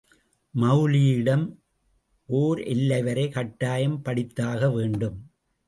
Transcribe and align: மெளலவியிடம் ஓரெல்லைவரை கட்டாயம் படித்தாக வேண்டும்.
மெளலவியிடம் 0.53 1.43
ஓரெல்லைவரை 2.29 3.29
கட்டாயம் 3.31 4.01
படித்தாக 4.05 4.73
வேண்டும். 4.73 5.17